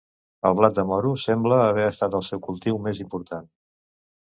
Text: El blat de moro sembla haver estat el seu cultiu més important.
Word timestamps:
El 0.49 0.55
blat 0.59 0.79
de 0.79 0.85
moro 0.91 1.11
sembla 1.25 1.59
haver 1.67 1.85
estat 1.91 2.19
el 2.21 2.25
seu 2.31 2.43
cultiu 2.49 2.83
més 2.89 3.05
important. 3.07 3.49